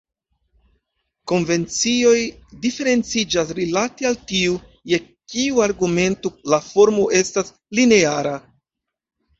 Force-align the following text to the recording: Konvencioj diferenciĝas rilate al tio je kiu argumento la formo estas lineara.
Konvencioj 1.31 2.15
diferenciĝas 2.65 3.53
rilate 3.61 4.09
al 4.11 4.19
tio 4.33 4.57
je 4.95 5.03
kiu 5.35 5.63
argumento 5.69 6.35
la 6.55 6.63
formo 6.73 7.09
estas 7.23 7.59
lineara. 7.83 8.39